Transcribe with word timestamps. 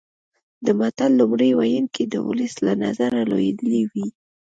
د 0.65 0.67
متل 0.79 1.11
لومړی 1.19 1.49
ویونکی 1.53 2.03
د 2.07 2.15
ولس 2.27 2.53
له 2.65 2.73
نظره 2.83 3.19
لویدلی 3.31 3.81
وي 3.91 4.07